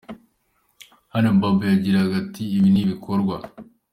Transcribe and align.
Hano 1.13 1.27
Babu 1.41 1.61
yagiraga 1.71 2.13
ati: 2.23 2.41
Ibi 2.55 2.69
ni 2.73 2.81
ibikorwa. 2.83 3.35